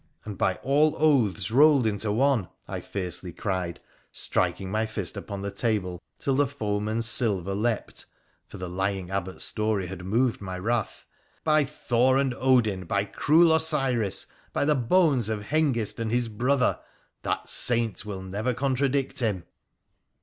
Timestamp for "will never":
18.03-18.55